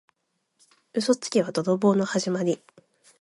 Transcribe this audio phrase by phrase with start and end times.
[0.93, 2.59] 嘘つきは泥棒のはじまり。